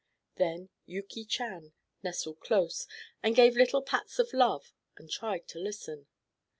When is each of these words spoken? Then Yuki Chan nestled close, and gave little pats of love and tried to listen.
Then 0.37 0.69
Yuki 0.87 1.25
Chan 1.25 1.73
nestled 2.01 2.39
close, 2.39 2.87
and 3.21 3.35
gave 3.35 3.55
little 3.55 3.83
pats 3.83 4.17
of 4.17 4.33
love 4.33 4.73
and 4.97 5.07
tried 5.07 5.47
to 5.49 5.59
listen. 5.59 6.07